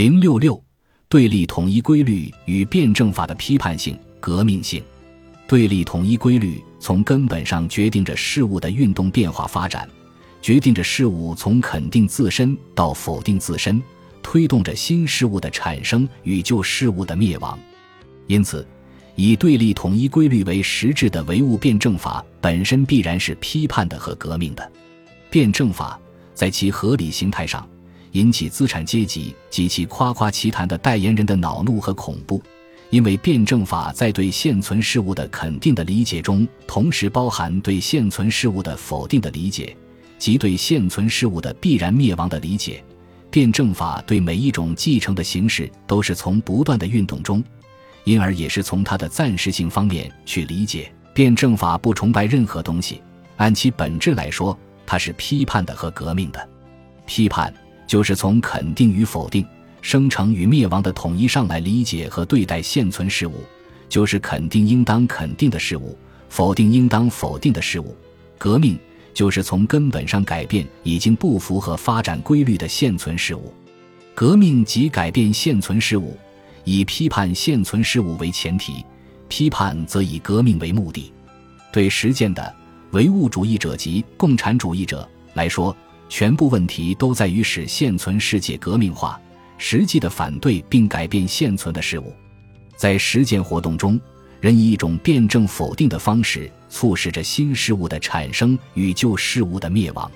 [0.00, 0.58] 零六六，
[1.10, 4.82] 对立统一规律与辩证法的批判性、革命性。
[5.46, 9.86] 对立统一规律从根本上决定着事物的运动变化发展，
[10.40, 13.78] 决定着事物从肯定自身到否定自身，
[14.22, 17.58] 推动着新事物的产生与旧事物的灭亡。
[18.26, 18.66] 因此，
[19.16, 24.72] 以对立统一规律为实质的唯物辩证法本身必然是批判的和革命的。
[25.28, 26.00] 辩证法
[26.32, 27.68] 在其合理形态上
[28.12, 32.42] 引起资产阶级及其夸夸其谈的代言人的恼怒和恐怖。
[32.90, 39.76] 因为辩证法在对现存事物的肯定的理解中，同时包含对现存事物的否定的理解，
[40.18, 42.82] 及对现存事物的必然灭亡的理解。
[43.30, 47.44] 辩证法对每一种继承的形式都是从不断的运动中，
[48.02, 50.92] 因而也是从它的暂时性方面去理解。
[51.14, 53.00] 辩证法不崇拜任何东西，
[53.36, 56.48] 按其本质来说，它是批判的和革命的。
[57.06, 57.54] 批判
[57.90, 59.44] 就是从肯定与否定。
[59.82, 63.42] 生成与灭亡的统一上来理解和对待现存事物，
[63.88, 67.96] 就是肯定应当肯定的事物，否定应当否定的事物。
[68.38, 68.78] 革命
[69.12, 73.52] 就是从根本上改变已经不符合发展规律的现存事物。
[74.14, 76.16] 革命即改变现存事物，
[76.62, 78.84] 以批判现存事物为前提，
[79.26, 81.12] 批判则以革命为目的。
[81.72, 82.54] 对实践的
[82.92, 85.76] 唯物主义者及共产主义者来说，
[86.10, 89.18] 全部问题都在于使现存世界革命化。
[89.56, 92.12] 实际的反对并改变现存的事物，
[92.76, 94.00] 在实践活动中，
[94.40, 100.10] 人以一种辩证否定的方式促使着新事物的产生与旧事物的灭亡。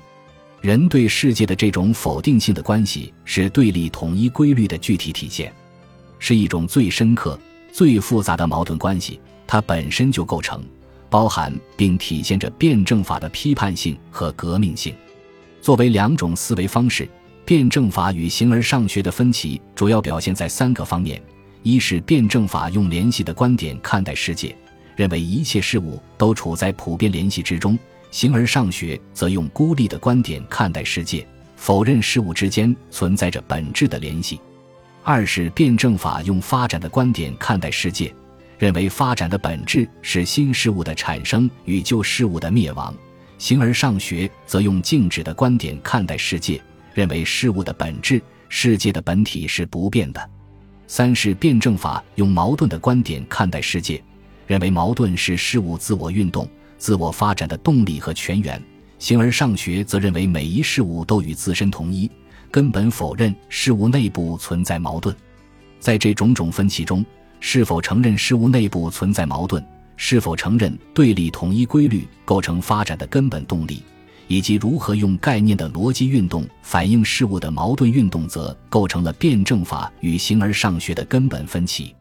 [0.63, 5.53] 人对世界的这种否定性的关系是对立统一规律的具体体现，
[6.19, 7.39] 是一种最深刻、
[7.71, 9.21] 最复杂的矛盾关系。
[9.47, 10.65] 它本身就构成、
[11.11, 14.95] 包含并体现着辩证法的批判性和革命性，
[15.65, 17.09] 作为两种思维方式。
[17.47, 21.23] 辩证法与形而上学的分歧主要表现在三个方面：
[21.63, 24.55] 一是辩证法用联系的观点看待世界，
[24.95, 27.79] 认为一切事物都处在普遍联系之中；
[28.11, 34.37] 形而上学则用孤立的观点看待世界，否认事物之间存在着本质的联系；
[35.03, 38.15] 二是辩证法用发展的观点看待世界，
[38.59, 42.93] 认为发展的本质是新事物的产生与旧事物的灭亡；
[43.45, 46.59] 形而上学则用静止的观点看待世界。
[46.95, 50.31] 认为事物的本质、世界的本体是不变的。
[50.87, 54.03] 三是辩证法用矛盾的观点看待世界，
[54.47, 58.59] 认为矛盾是事物自我运动、自我发展的动力和泉源。
[58.99, 62.11] 形而上学则认为每一事物都与自身同一，
[62.51, 65.15] 根本否认事物内部存在矛盾。
[65.79, 67.05] 在这种种分歧中，
[67.41, 69.63] 是否承认事物内部存在矛盾，
[69.97, 73.83] 是否承认对立统一规律构成发展的根本动力？
[74.27, 81.95] 以及如何用概念的逻辑运动反映事物的矛盾运动，则构成了辩证法与形而上学的根本分歧。